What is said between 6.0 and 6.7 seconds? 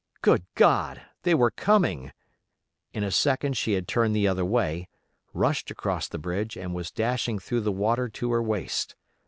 the bridge,